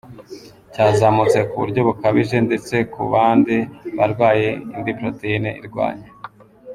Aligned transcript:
cyazamutse 0.73 1.37
kuburyo 1.49 1.81
bukabije 1.87 2.37
ndetse 2.47 2.75
kubandi 2.93 3.55
barwayi 3.97 4.49
indi 4.75 4.91
proteine 4.99 5.49
irwanya 5.61 6.09